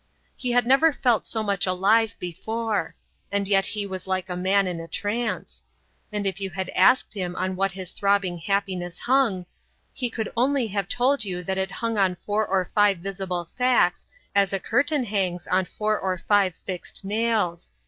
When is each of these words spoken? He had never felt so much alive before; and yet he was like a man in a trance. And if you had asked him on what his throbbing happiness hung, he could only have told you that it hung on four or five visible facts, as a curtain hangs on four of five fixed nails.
He 0.35 0.53
had 0.53 0.65
never 0.65 0.91
felt 0.91 1.27
so 1.27 1.43
much 1.43 1.67
alive 1.67 2.15
before; 2.17 2.95
and 3.31 3.47
yet 3.47 3.67
he 3.67 3.85
was 3.85 4.07
like 4.07 4.29
a 4.31 4.35
man 4.35 4.65
in 4.65 4.79
a 4.79 4.87
trance. 4.87 5.61
And 6.11 6.25
if 6.25 6.41
you 6.41 6.49
had 6.49 6.69
asked 6.69 7.13
him 7.13 7.35
on 7.35 7.55
what 7.55 7.73
his 7.73 7.91
throbbing 7.91 8.39
happiness 8.39 8.97
hung, 9.01 9.45
he 9.93 10.09
could 10.09 10.33
only 10.35 10.65
have 10.69 10.89
told 10.89 11.23
you 11.23 11.43
that 11.43 11.59
it 11.59 11.69
hung 11.69 11.99
on 11.99 12.15
four 12.15 12.47
or 12.47 12.71
five 12.73 12.97
visible 12.97 13.47
facts, 13.55 14.07
as 14.33 14.51
a 14.53 14.59
curtain 14.59 15.03
hangs 15.03 15.45
on 15.45 15.65
four 15.65 15.99
of 16.11 16.21
five 16.23 16.55
fixed 16.65 17.05
nails. 17.05 17.71